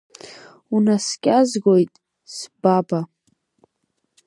[0.73, 1.93] Унаскьазгоит,
[2.35, 2.99] сбаба…